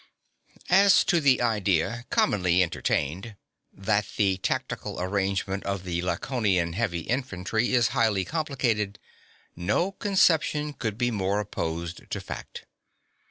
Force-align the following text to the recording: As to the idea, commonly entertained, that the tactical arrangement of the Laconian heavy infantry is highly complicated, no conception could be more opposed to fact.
As 0.71 1.03
to 1.03 1.21
the 1.21 1.43
idea, 1.43 2.07
commonly 2.09 2.63
entertained, 2.63 3.35
that 3.71 4.07
the 4.17 4.37
tactical 4.37 4.99
arrangement 4.99 5.63
of 5.65 5.83
the 5.83 6.01
Laconian 6.01 6.73
heavy 6.73 7.01
infantry 7.01 7.75
is 7.75 7.89
highly 7.89 8.25
complicated, 8.25 8.97
no 9.55 9.91
conception 9.91 10.73
could 10.73 10.97
be 10.97 11.11
more 11.11 11.39
opposed 11.39 12.09
to 12.09 12.19
fact. 12.19 12.65